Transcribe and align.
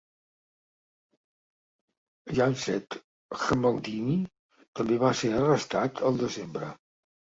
Jahanzeb 2.39 2.99
Jamaldini 3.45 4.19
també 4.61 5.03
va 5.09 5.17
ser 5.25 5.35
arrestat 5.47 6.07
el 6.13 6.23
desembre. 6.29 6.77